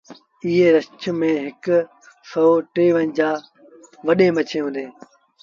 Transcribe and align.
اُئي 0.43 0.59
رڇ 0.75 1.01
ميݩ 1.19 1.41
هڪ 1.45 1.63
سئو 2.29 2.51
ٽيونجھآ 2.73 3.31
وڏيݩٚ 4.05 4.35
مڇيٚنٚ 4.35 4.61
هُنٚدينٚ 4.65 4.93